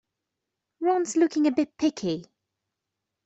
[0.79, 2.25] Ron's looking a bit peaky.